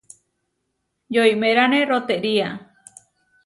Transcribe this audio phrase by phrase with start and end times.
[1.17, 2.49] Yoimeráne rotería.